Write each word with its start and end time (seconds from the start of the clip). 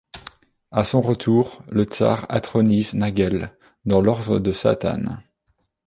À 0.71 0.83
son 0.83 0.99
retour, 0.99 1.61
le 1.69 1.83
tsar 1.83 2.25
intronise 2.31 2.95
Nagel 2.95 3.55
dans 3.85 4.01
l'Ordre 4.01 4.39
de 4.39 4.51
Sainte-Anne. 4.51 5.21